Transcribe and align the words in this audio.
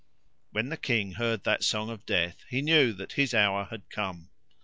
When 0.49 0.69
the 0.69 0.77
king 0.77 1.11
heard 1.11 1.43
that 1.43 1.63
song 1.63 1.91
of 1.91 2.07
death 2.07 2.43
he 2.49 2.63
knew 2.63 2.91
that 2.93 3.11
his 3.13 3.35
hour 3.35 3.65
had 3.65 3.87
come. 3.91 4.31